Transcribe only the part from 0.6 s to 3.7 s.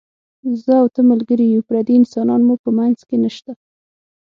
زه او ته ملګري یو، پردي انسانان مو په منځ کې نشته.